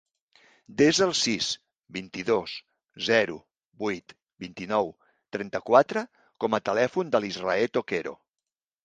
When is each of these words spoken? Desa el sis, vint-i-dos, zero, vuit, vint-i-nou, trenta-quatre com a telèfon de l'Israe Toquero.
Desa 0.77 1.01
el 1.07 1.11
sis, 1.17 1.49
vint-i-dos, 1.97 2.55
zero, 3.07 3.35
vuit, 3.83 4.15
vint-i-nou, 4.45 4.89
trenta-quatre 5.37 6.03
com 6.45 6.57
a 6.61 6.61
telèfon 6.71 7.13
de 7.17 7.23
l'Israe 7.27 7.69
Toquero. 7.77 8.15